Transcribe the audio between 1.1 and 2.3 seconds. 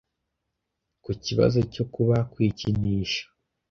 kibazo cyo kuba